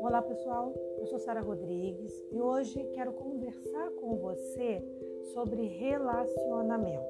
[0.00, 4.84] Olá pessoal, eu sou Sara Rodrigues e hoje quero conversar com você
[5.32, 7.06] sobre relacionamento.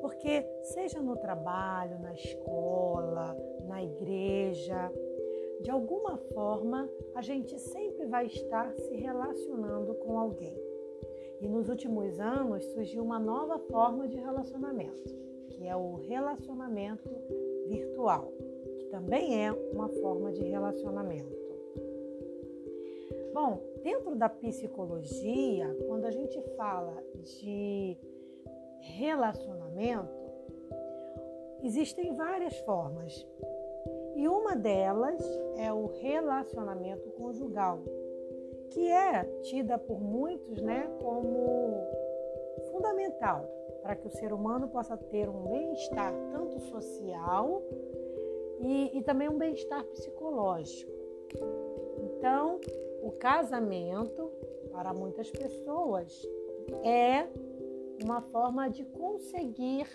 [0.00, 3.36] Porque seja no trabalho, na escola,
[3.66, 4.90] na igreja,
[5.60, 10.58] de alguma forma a gente sempre vai estar se relacionando com alguém.
[11.40, 15.14] E nos últimos anos surgiu uma nova forma de relacionamento,
[15.54, 17.08] que é o relacionamento
[17.66, 18.32] virtual,
[18.78, 21.44] que também é uma forma de relacionamento.
[23.32, 27.96] Bom, dentro da psicologia, quando a gente fala de
[28.80, 30.24] relacionamento,
[31.62, 33.26] existem várias formas.
[34.16, 35.20] E uma delas
[35.56, 37.80] é o relacionamento conjugal,
[38.70, 41.74] que é tida por muitos né, como
[42.70, 47.62] fundamental para que o ser humano possa ter um bem-estar tanto social
[48.58, 50.90] e, e também um bem-estar psicológico.
[51.98, 52.58] Então,
[53.02, 54.30] o casamento,
[54.72, 56.26] para muitas pessoas,
[56.82, 57.26] é
[58.02, 59.86] uma forma de conseguir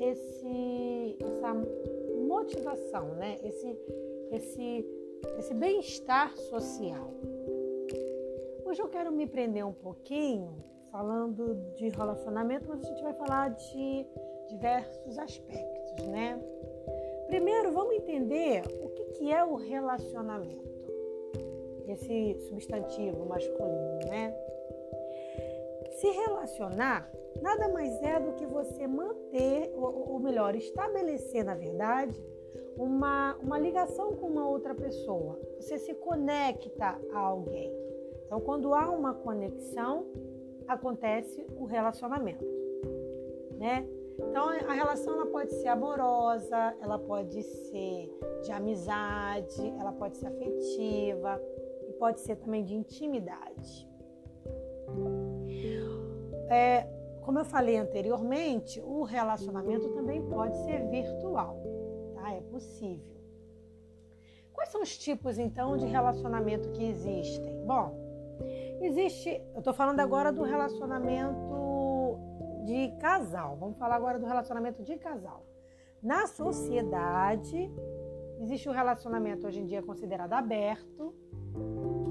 [0.00, 1.54] esse, essa
[2.26, 3.38] motivação, né?
[3.44, 3.78] esse,
[4.32, 4.84] esse,
[5.38, 7.12] esse bem-estar social.
[8.64, 10.52] Hoje eu quero me prender um pouquinho
[10.90, 14.06] falando de relacionamento, mas a gente vai falar de
[14.48, 16.40] diversos aspectos, né?
[17.26, 20.68] Primeiro, vamos entender o que, é o relacionamento
[21.86, 24.34] esse substantivo masculino, né?
[25.92, 32.22] Se relacionar nada mais é do que você manter, ou melhor, estabelecer, na verdade,
[32.76, 35.38] uma, uma ligação com uma outra pessoa.
[35.58, 37.72] Você se conecta a alguém.
[38.26, 40.06] Então, quando há uma conexão,
[40.68, 42.44] acontece o relacionamento,
[43.58, 43.86] né?
[44.18, 48.10] Então, a relação ela pode ser amorosa, ela pode ser
[48.42, 51.40] de amizade, ela pode ser afetiva,
[51.98, 53.88] pode ser também de intimidade.
[56.48, 56.86] É,
[57.22, 61.60] como eu falei anteriormente, o relacionamento também pode ser virtual,
[62.14, 62.32] tá?
[62.34, 63.18] É possível.
[64.52, 67.64] Quais são os tipos então de relacionamento que existem?
[67.64, 67.94] Bom,
[68.80, 72.18] existe, eu estou falando agora do relacionamento
[72.64, 73.56] de casal.
[73.56, 75.44] Vamos falar agora do relacionamento de casal.
[76.02, 77.70] Na sociedade,
[78.40, 81.14] existe o relacionamento hoje em dia considerado aberto,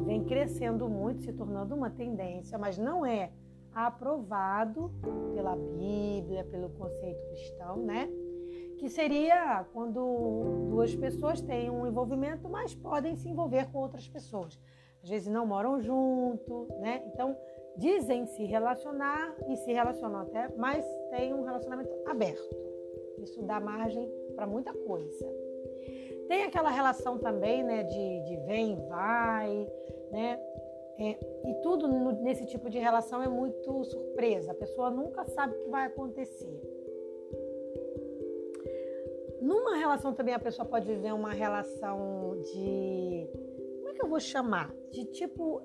[0.06, 3.32] vem crescendo muito, se tornando uma tendência, mas não é
[3.74, 4.92] aprovado
[5.34, 8.10] pela Bíblia, pelo conceito cristão, né?
[8.80, 14.60] Que seria quando duas pessoas têm um envolvimento, mas podem se envolver com outras pessoas.
[15.04, 17.04] Às vezes não moram junto, né?
[17.14, 17.36] Então
[17.78, 22.56] dizem se relacionar e se relacionam até, mas tem um relacionamento aberto.
[23.20, 25.26] Isso dá margem para muita coisa.
[26.28, 29.72] Tem aquela relação também, né, de, de vem e vai,
[30.12, 30.40] né?
[31.00, 31.12] É,
[31.46, 34.52] e tudo no, nesse tipo de relação é muito surpresa.
[34.52, 36.60] A pessoa nunca sabe o que vai acontecer.
[39.40, 43.30] Numa relação também a pessoa pode viver uma relação de.
[43.98, 44.72] Que eu vou chamar?
[44.92, 45.62] De tipo.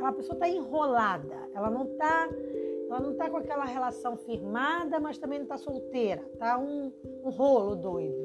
[0.00, 1.50] A pessoa está enrolada.
[1.52, 2.28] Ela não está.
[2.88, 6.22] Ela não tá com aquela relação firmada, mas também não está solteira.
[6.38, 6.92] Tá um,
[7.24, 8.16] um rolo doido.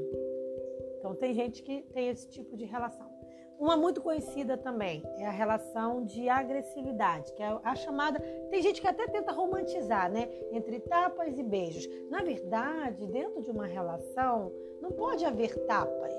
[1.00, 3.12] Então tem gente que tem esse tipo de relação.
[3.60, 8.20] Uma muito conhecida também é a relação de agressividade, que é a chamada.
[8.50, 10.30] Tem gente que até tenta romantizar, né?
[10.52, 11.88] Entre tapas e beijos.
[12.10, 14.52] Na verdade, dentro de uma relação,
[14.82, 16.14] não pode haver tapas.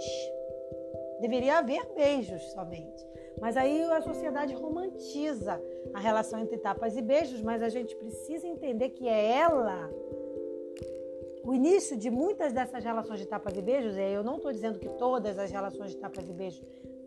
[1.25, 3.03] Deveria haver beijos somente.
[3.41, 5.59] Mas aí a sociedade romantiza
[5.95, 9.91] a relação entre tapas e beijos, mas a gente precisa entender que é ela
[11.43, 14.89] o início de muitas dessas relações de tapas e beijos, eu não estou dizendo que
[14.91, 16.63] todas as relações de tapas e beijos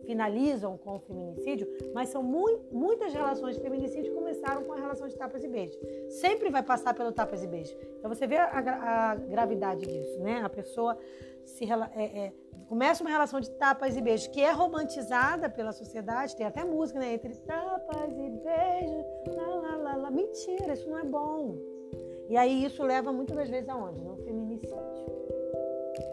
[0.08, 5.06] finalizam com o feminicídio, mas são mu muitas relações de feminicídio começaram com a relação
[5.06, 5.78] de tapas e beijos.
[6.08, 7.76] Sempre vai passar pelo tapas e beijos.
[7.98, 10.40] Então você vê a, a, gravidade disso, né?
[10.42, 10.96] A pessoa
[11.44, 12.32] se é, é,
[12.70, 16.98] começa uma relação de tapas e beijos que é romantizada pela sociedade, tem até música,
[16.98, 17.12] né?
[17.12, 19.04] Entre tapas e beijos,
[19.36, 20.10] lá, lá, lá, lá.
[20.10, 21.54] Mentira, isso não é bom.
[22.30, 24.02] E aí isso leva muitas vezes aonde?
[24.02, 25.17] No feminicídio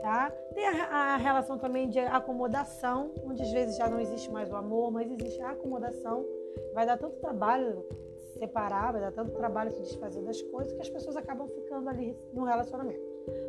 [0.06, 0.30] tá?
[0.54, 4.56] Tem a, a, relação também de acomodação, onde às vezes já não existe mais o
[4.56, 6.24] amor, mas existe a acomodação.
[6.76, 7.84] Vai dar tanto trabalho
[8.38, 12.16] separar, vai dar tanto trabalho se desfazer das coisas que as pessoas acabam ficando ali
[12.32, 13.02] no relacionamento.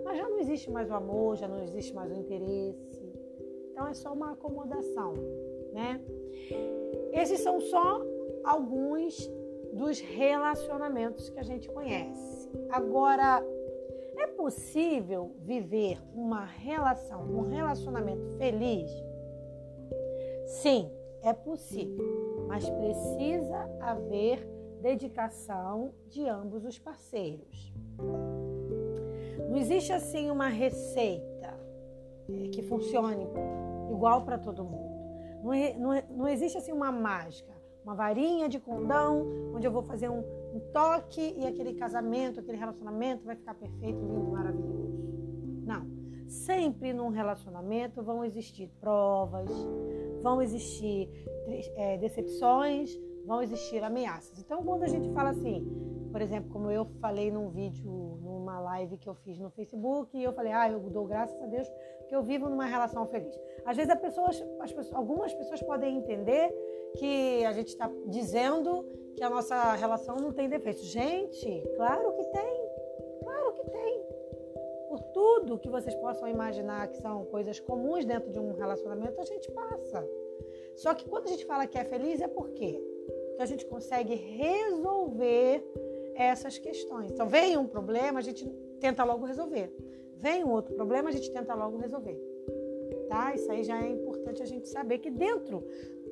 [0.03, 3.15] Mas já não existe mais o amor, já não existe mais o interesse.
[3.71, 5.13] Então é só uma acomodação,
[5.75, 6.01] né?
[7.13, 8.01] Esses são só
[8.43, 9.31] alguns
[9.75, 12.49] dos relacionamentos que a gente conhece.
[12.71, 13.45] Agora,
[14.25, 18.91] possível viver uma relação, um relacionamento feliz?
[20.47, 20.89] Sim,
[21.23, 24.47] é possível, mas precisa haver
[24.81, 27.75] dedicação de ambos os parceiros.
[29.49, 31.59] Não existe assim uma receita
[32.29, 33.27] é, que funcione
[33.91, 34.87] igual para todo mundo.
[35.43, 37.53] Não, não, não existe assim uma mágica,
[37.83, 40.23] uma varinha de condão, onde eu vou fazer um,
[40.57, 44.97] um toque e aquele casamento, aquele relacionamento vai ficar perfeito, lindo, maravilhoso.
[45.67, 45.87] Não.
[46.27, 49.51] Sempre num relacionamento vão existir provas,
[50.23, 51.09] vão existir
[51.77, 54.39] é, decepções, vão existir ameaças.
[54.39, 55.65] Então, quando a gente fala assim,
[56.11, 60.25] por exemplo, como eu falei num vídeo, numa live que eu fiz no Facebook, e
[60.25, 61.69] eu falei, ah, eu dou graças a Deus
[62.09, 63.39] que eu vivo numa relação feliz.
[63.65, 64.43] Às vezes, as pessoas,
[64.93, 66.53] algumas pessoas podem entender
[66.97, 68.85] que a gente está dizendo
[69.17, 70.85] que a nossa relação não tem defeitos.
[70.85, 72.67] Gente, claro que tem.
[73.23, 74.03] Claro que tem.
[74.89, 79.25] Por tudo que vocês possam imaginar que são coisas comuns dentro de um relacionamento, a
[79.25, 80.07] gente passa.
[80.77, 82.81] Só que quando a gente fala que é feliz, é por quê?
[83.29, 85.65] Porque a gente consegue resolver
[86.15, 87.11] essas questões.
[87.11, 88.47] Então, vem um problema, a gente
[88.81, 89.73] tenta logo resolver.
[90.19, 92.19] Vem um outro problema, a gente tenta logo resolver.
[93.09, 93.35] Tá?
[93.35, 95.63] Isso aí já é importante a gente saber que dentro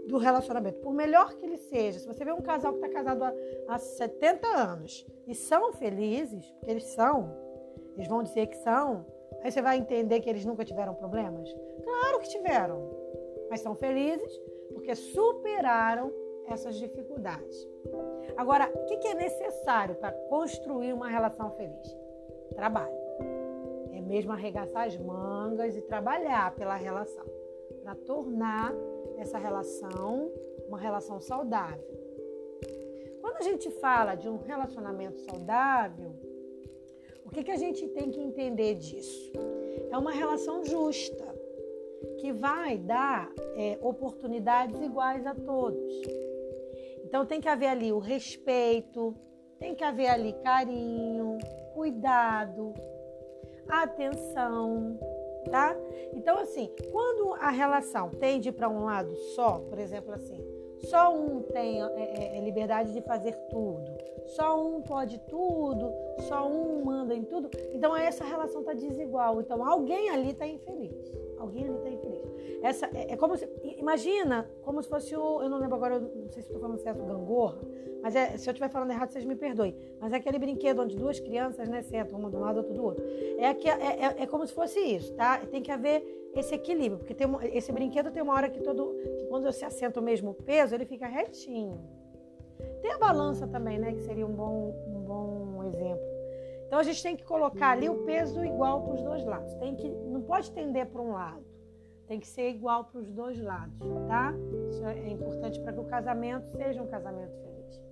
[0.06, 3.23] do relacionamento, por melhor que ele seja, se você vê um casal que está casado
[3.23, 3.33] há,
[3.69, 7.35] há 70 anos e são felizes, porque eles são,
[7.97, 9.06] eles vão dizer que são,
[9.43, 11.51] aí você vai entender que eles nunca tiveram problemas?
[11.83, 12.91] Claro que tiveram,
[13.49, 14.41] mas são felizes
[14.73, 16.12] porque superaram
[16.47, 17.67] essas dificuldades.
[18.37, 21.97] Agora, o que é necessário para construir uma relação feliz?
[22.55, 22.93] Trabalho.
[23.93, 27.25] É mesmo arregaçar as mangas e trabalhar pela relação,
[27.83, 28.75] para tornar
[29.16, 30.31] essa relação
[30.69, 32.05] uma relação saudável.
[33.20, 36.14] Quando a gente fala de um relacionamento saudável,
[37.25, 39.32] o que, que a gente tem que entender disso?
[39.90, 41.25] É uma relação justa,
[42.19, 45.93] que vai dar é, oportunidades iguais a todos.
[47.05, 49.14] Então tem que haver ali o respeito,
[49.58, 51.38] tem que haver ali carinho,
[51.75, 52.75] cuidado,
[53.69, 54.99] atenção,
[55.50, 55.76] tá?
[56.14, 60.38] Então, assim, quando a relação tende para um lado só, por exemplo, assim,
[60.85, 63.91] só um tem é, é, é, liberdade de fazer tudo,
[64.26, 69.40] só um pode tudo, só um manda em tudo, então essa relação está desigual.
[69.40, 71.12] Então, alguém ali está infeliz.
[71.38, 72.34] Alguém ali está infeliz.
[72.62, 73.49] Essa, é, é, como se.
[73.76, 75.43] Imagina como se fosse o.
[75.43, 77.58] Eu não lembro agora, não sei se estou falando certo, gangorra,
[78.02, 79.75] mas é, se eu estiver falando errado, vocês me perdoem.
[80.00, 83.05] Mas é aquele brinquedo onde duas crianças, né, sentam, uma do lado, outra do outro.
[83.38, 85.38] É, aqui, é, é, é, como se fosse isso, tá?
[85.38, 88.94] Tem que haver esse equilíbrio, porque tem esse brinquedo tem uma hora que todo.
[89.19, 91.81] que quando você assenta o mesmo peso, ele fica retinho.
[92.81, 93.93] Tem a balança também, né?
[93.93, 96.14] Que seria um bom, um bom exemplo.
[96.66, 99.55] Então a gente tem que colocar ali o peso igual para os dois lados.
[99.55, 101.44] Tem que, não pode tender para um lado.
[102.06, 103.78] Tem que ser igual para os dois lados,
[104.08, 104.34] tá?
[104.69, 107.82] Isso é importante para que o casamento seja um casamento feliz.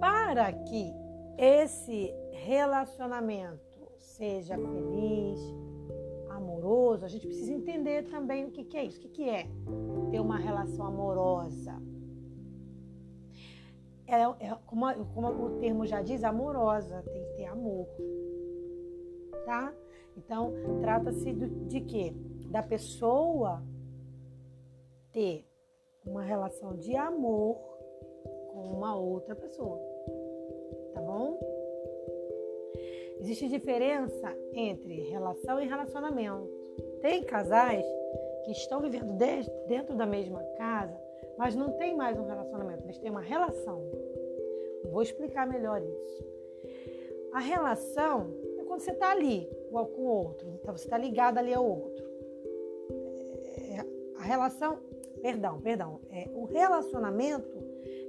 [0.00, 0.92] Para que
[1.38, 3.60] esse relacionamento
[3.98, 5.40] seja feliz,
[6.30, 8.98] amoroso, a gente precisa entender também o que, que é isso.
[8.98, 9.46] O que, que é
[10.10, 11.80] ter uma relação amorosa?
[14.12, 17.86] É, é como, como o termo já diz, amorosa, tem que ter amor,
[19.46, 19.72] tá?
[20.14, 22.12] Então, trata-se de quê?
[22.50, 23.62] Da pessoa
[25.12, 25.46] ter
[26.04, 27.56] uma relação de amor
[28.52, 29.80] com uma outra pessoa.
[30.92, 31.40] Tá bom?
[33.18, 36.50] Existe diferença entre relação e relacionamento.
[37.00, 37.86] Tem casais
[38.44, 39.16] que estão vivendo
[39.66, 41.00] dentro da mesma casa,
[41.38, 43.80] mas não tem mais um relacionamento, eles têm uma relação.
[44.92, 46.24] Vou explicar melhor isso.
[47.32, 50.46] A relação é quando você está ali, com o outro.
[50.60, 52.04] Então você está ligado ali ao outro.
[52.90, 53.84] É,
[54.18, 54.78] a relação,
[55.22, 57.58] perdão, perdão, é, o relacionamento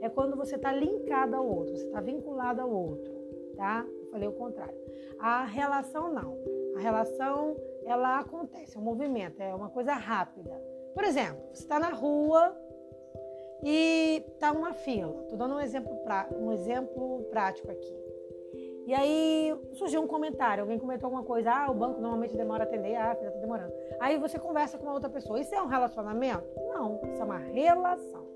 [0.01, 3.13] é quando você está linkado ao outro, você está vinculado ao outro,
[3.55, 3.85] tá?
[3.87, 4.77] Eu falei o contrário.
[5.17, 6.37] A relação não.
[6.75, 10.51] A relação ela acontece, é um movimento, é uma coisa rápida.
[10.93, 12.55] Por exemplo, você está na rua
[13.63, 15.15] e está uma fila.
[15.21, 18.03] Estou dando um exemplo, pra, um exemplo prático aqui.
[18.85, 22.67] E aí surgiu um comentário, alguém comentou alguma coisa, ah, o banco normalmente demora a
[22.67, 23.71] atender, ah, tá demorando.
[23.99, 25.39] Aí você conversa com uma outra pessoa.
[25.39, 26.43] Isso é um relacionamento?
[26.67, 28.27] Não, isso é uma relação.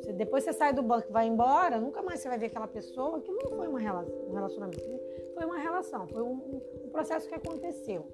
[0.00, 2.68] Você, depois você sai do banco e vai embora, nunca mais você vai ver aquela
[2.68, 3.18] pessoa.
[3.18, 5.00] Aquilo não foi uma relação, um relacionamento,
[5.34, 8.06] foi uma relação, foi um, um processo que aconteceu.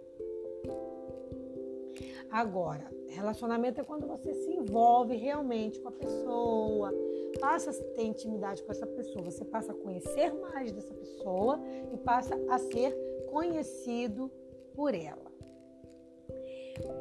[2.30, 6.92] Agora, relacionamento é quando você se envolve realmente com a pessoa,
[7.40, 11.60] passa a ter intimidade com essa pessoa, você passa a conhecer mais dessa pessoa
[11.92, 12.94] e passa a ser
[13.30, 14.30] conhecido
[14.74, 15.28] por ela.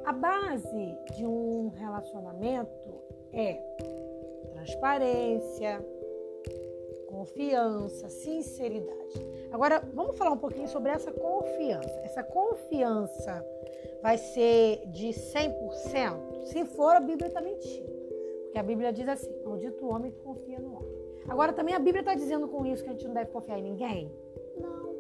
[0.06, 3.02] A base de um relacionamento
[3.32, 3.54] é
[4.54, 5.86] transparência,
[7.18, 9.26] confiança, sinceridade.
[9.52, 12.00] Agora, vamos falar um pouquinho sobre essa confiança.
[12.04, 13.44] Essa confiança
[14.04, 16.46] vai ser de 100%?
[16.46, 17.92] Se for, a Bíblia está mentindo.
[18.44, 20.98] Porque a Bíblia diz assim: maldito o homem que confia no homem.
[21.28, 23.64] Agora, também a Bíblia está dizendo com isso que a gente não deve confiar em
[23.64, 24.12] ninguém?
[24.60, 24.96] Não.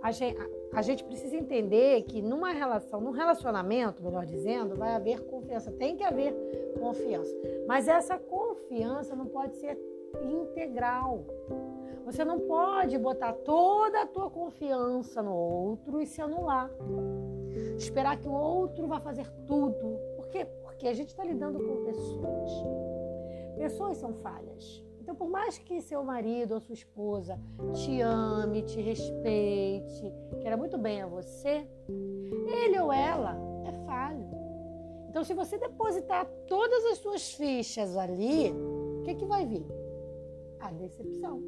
[0.00, 4.94] A gente, a, a gente precisa entender que numa relação, num relacionamento, melhor dizendo, vai
[4.94, 5.70] haver confiança.
[5.72, 6.32] Tem que haver
[6.80, 7.34] confiança.
[7.66, 9.76] Mas essa confiança não pode ser
[10.22, 11.24] integral.
[12.04, 16.70] Você não pode botar toda a tua confiança no outro e se anular.
[17.76, 19.98] Esperar que o outro vá fazer tudo.
[20.16, 20.46] Por quê?
[20.62, 22.50] Porque a gente está lidando com pessoas.
[23.58, 24.82] Pessoas são falhas.
[25.00, 27.40] Então, por mais que seu marido ou sua esposa
[27.72, 31.66] te ame, te respeite, queira muito bem a você,
[32.46, 33.34] ele ou ela
[33.64, 34.28] é falho.
[35.08, 39.77] Então, se você depositar todas as suas fichas ali, o que, que vai vir?
[40.68, 41.42] A decepção,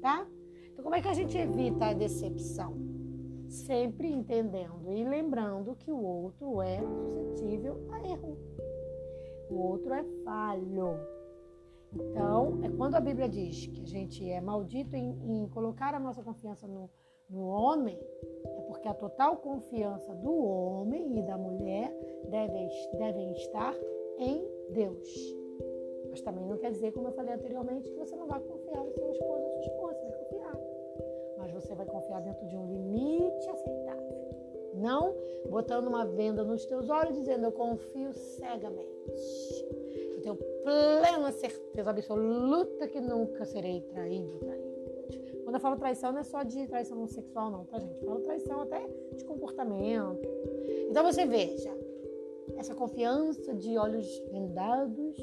[0.00, 0.26] tá?
[0.72, 2.74] Então, como é que a gente evita a decepção?
[3.50, 8.38] Sempre entendendo e lembrando que o outro é suscetível a erro.
[9.50, 10.98] O outro é falho.
[11.92, 16.00] Então, é quando a Bíblia diz que a gente é maldito em, em colocar a
[16.00, 16.88] nossa confiança no,
[17.28, 17.98] no homem,
[18.46, 21.94] é porque a total confiança do homem e da mulher
[22.30, 23.74] deve, devem estar
[24.18, 24.42] em
[24.72, 25.39] Deus.
[26.10, 28.92] Mas também não quer dizer, como eu falei anteriormente, que você não vai confiar no
[28.92, 30.60] seu esposo ou sua esposa, você vai confiar.
[31.38, 34.30] Mas você vai confiar dentro de um limite aceitável.
[34.74, 35.14] Não
[35.48, 39.68] botando uma venda nos teus olhos dizendo eu confio cegamente.
[40.14, 44.70] Eu tenho plena certeza absoluta que nunca serei traído, traído.
[45.44, 48.00] Quando eu falo traição, não é só de traição sexual, não, tá, gente?
[48.00, 48.86] Eu falo traição até
[49.16, 50.20] de comportamento.
[50.88, 51.76] Então você veja,
[52.56, 55.16] essa confiança de olhos vendados,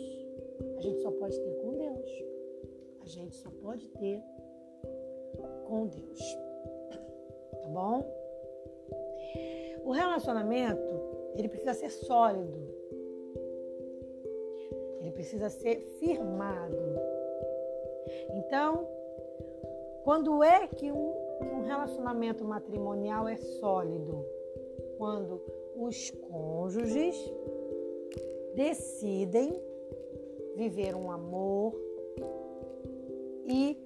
[0.78, 2.26] a gente só pode ter com Deus.
[3.02, 4.22] A gente só pode ter
[5.66, 6.20] com Deus.
[7.62, 8.06] Tá bom?
[9.84, 10.94] O relacionamento,
[11.36, 12.68] ele precisa ser sólido.
[15.00, 16.78] Ele precisa ser firmado.
[18.36, 18.88] Então,
[20.04, 24.26] quando é que um, um relacionamento matrimonial é sólido?
[24.98, 25.42] Quando
[25.76, 27.16] os cônjuges
[28.56, 29.62] decidem
[30.58, 31.74] viver um amor
[33.46, 33.78] e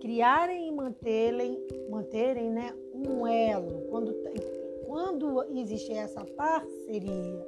[0.00, 3.88] criarem e manterem, manterem né, um elo.
[3.90, 4.14] Quando,
[4.86, 7.46] quando existe essa parceria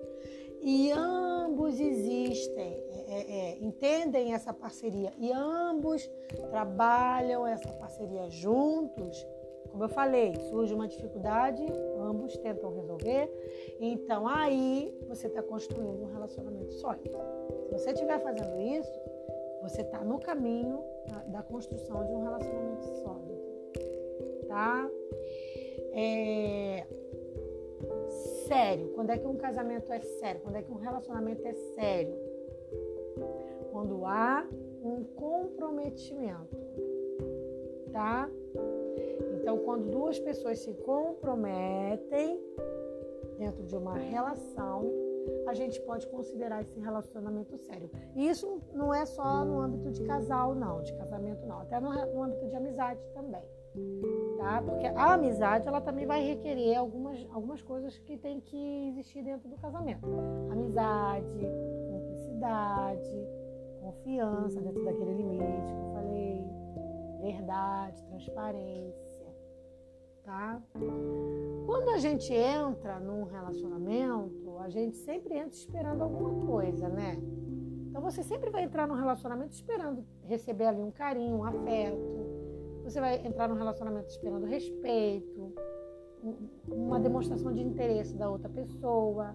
[0.60, 6.10] e ambos existem, é, é, é, entendem essa parceria e ambos
[6.50, 9.24] trabalham essa parceria juntos,
[9.70, 11.64] como eu falei, surge uma dificuldade,
[11.98, 13.30] ambos tentam resolver,
[13.80, 17.10] então aí você está construindo um relacionamento sólido.
[17.66, 19.00] Se você estiver fazendo isso,
[19.62, 20.82] você está no caminho
[21.26, 23.38] da, construção de um relacionamento sólido,
[24.46, 24.90] tá?
[25.92, 26.86] É,
[28.46, 28.92] sério.
[28.94, 30.40] Quando é que um casamento é sério?
[30.42, 32.14] Quando é que um relacionamento é sério?
[33.70, 34.46] Quando há
[34.82, 36.56] um comprometimento,
[37.92, 38.30] tá?
[39.48, 42.38] Então, quando duas pessoas se comprometem
[43.38, 44.92] dentro de uma relação,
[45.46, 47.90] a gente pode considerar esse relacionamento sério.
[48.14, 51.88] E isso não é só no âmbito de casal, não, de casamento, não, até no,
[51.88, 53.42] no âmbito de amizade também
[54.36, 54.62] tá?
[54.62, 59.48] Porque a amizade ela também vai requerer algumas, algumas coisas que tem que existir dentro
[59.48, 60.06] do casamento.
[60.50, 61.38] Amizade,
[61.88, 63.28] cumplicidade,
[63.80, 66.46] confiança dentro daquele limite que eu falei,
[67.20, 69.07] verdade, transparência,
[70.28, 70.60] tá?
[71.64, 77.18] Quando a gente entra num relacionamento, a gente sempre entra esperando alguma coisa, né?
[77.88, 83.00] Então você sempre vai entrar num relacionamento esperando receber ali um carinho, um afeto, você
[83.00, 85.54] vai entrar num relacionamento esperando respeito,
[86.66, 89.34] uma demonstração de interesse da outra pessoa.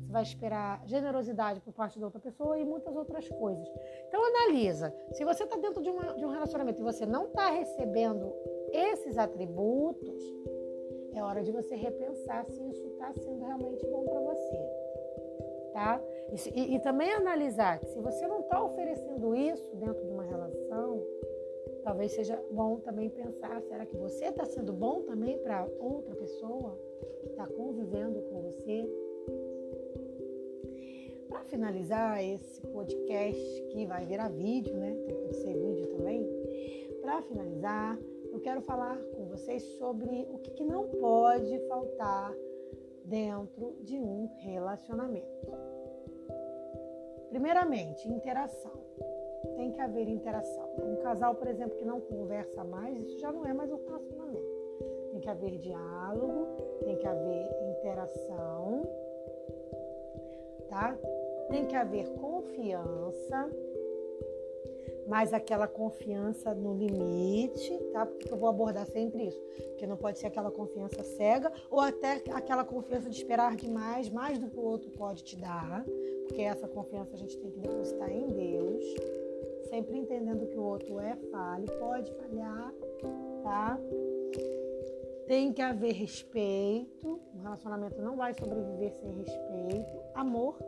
[0.00, 3.66] Você vai esperar generosidade por parte da outra pessoa e muitas outras coisas.
[4.08, 4.92] Então analisa.
[5.12, 8.32] Se você está dentro de, uma, de um relacionamento e você não está recebendo
[8.72, 10.22] esses atributos,
[11.14, 14.82] é hora de você repensar se isso está sendo realmente bom para você.
[15.72, 16.02] Tá?
[16.54, 21.02] E, e, também analisar que se você não está oferecendo isso dentro de uma relação,
[21.82, 26.78] Talvez seja bom também pensar: será que você está sendo bom também para outra pessoa
[27.20, 28.88] que está convivendo com você?
[31.28, 34.96] Para finalizar esse podcast que vai virar vídeo, né?
[35.04, 36.28] Então pode ser vídeo também.
[37.00, 37.98] Para finalizar,
[38.32, 42.32] eu quero falar com vocês sobre o que, não pode faltar
[43.04, 45.52] dentro de um relacionamento.
[47.28, 48.72] Primeiramente, interação.
[49.56, 50.70] Tem que haver interação.
[50.82, 54.62] Um casal, por exemplo, que não conversa mais, isso já não é mais um relacionamento.
[55.10, 56.46] Tem que haver diálogo,
[56.84, 58.82] tem que haver interação,
[60.68, 60.96] tá?
[61.50, 63.50] Tem que haver confiança,
[65.06, 68.06] mas aquela confiança no limite, tá?
[68.06, 69.40] Porque eu vou abordar sempre isso.
[69.70, 74.38] Porque não pode ser aquela confiança cega ou até aquela confiança de esperar demais, mais
[74.38, 75.84] do que o outro pode te dar.
[76.26, 78.84] Porque essa confiança a gente tem que depositar em Deus,
[79.68, 82.72] sempre entendendo que o outro é falho, pode falhar,
[83.42, 83.78] tá?
[85.26, 87.20] Tem que haver respeito.
[87.34, 90.00] Um relacionamento não vai sobreviver sem respeito.
[90.14, 90.58] Amor,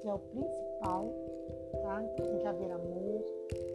[0.00, 1.10] que é o principal,
[1.76, 2.02] tá?
[2.16, 3.24] Tem que haver amor.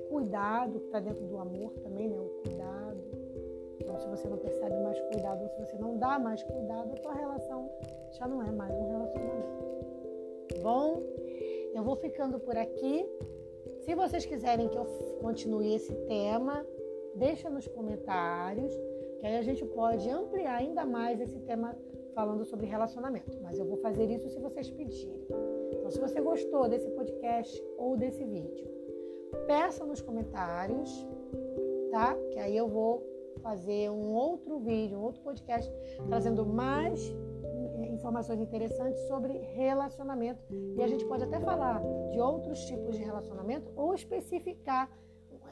[0.10, 2.20] Cuidado, que está dentro do amor também, né?
[2.20, 3.04] O cuidado.
[3.80, 6.98] Então, se você não percebe mais cuidado, ou se você não dá mais cuidado, a
[6.98, 7.70] tua relação
[8.12, 9.70] já não é mais um relacionamento
[10.62, 11.02] bom?
[11.74, 13.06] Eu vou ficando por aqui.
[13.82, 14.86] Se vocês quiserem que eu
[15.22, 16.66] continue esse tema,
[17.16, 18.74] deixa nos comentários,
[19.20, 21.76] que aí a gente pode ampliar ainda mais esse tema
[22.14, 23.38] falando sobre relacionamento.
[23.42, 25.28] Mas eu vou fazer isso se vocês pedirem.
[25.90, 28.70] Então, se você gostou desse podcast ou desse vídeo,
[29.48, 30.88] peça nos comentários,
[31.90, 32.16] tá?
[32.30, 33.04] Que aí eu vou
[33.42, 35.68] fazer um outro vídeo, um outro podcast
[36.06, 37.02] trazendo mais
[37.92, 40.40] informações interessantes sobre relacionamento.
[40.78, 41.82] E a gente pode até falar
[42.12, 44.92] de outros tipos de relacionamento ou especificar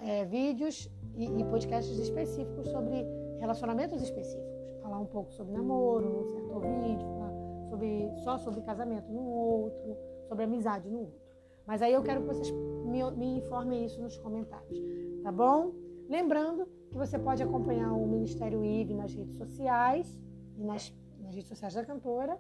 [0.03, 3.03] é, vídeos e, e, podcasts específicos sobre
[3.39, 4.53] relacionamentos específicos.
[4.83, 7.33] Falar um pouco sobre namoro num certo vídeo, falar
[7.69, 11.27] sobre, só sobre casamento no outro, sobre amizade no outro.
[11.65, 14.79] Mas aí eu quero que vocês me, me informem isso nos comentários,
[15.23, 15.73] tá bom?
[16.07, 20.19] Lembrando que você pode acompanhar o Ministério IVE nas redes sociais
[20.57, 20.93] e nas
[21.27, 22.37] nas redes sociais da cantora.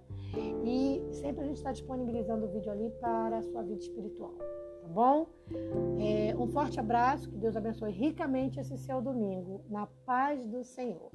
[0.63, 4.33] E sempre a gente está disponibilizando o vídeo ali para a sua vida espiritual,
[4.81, 5.27] tá bom?
[5.99, 11.11] É, um forte abraço, que Deus abençoe ricamente esse seu domingo, na paz do Senhor.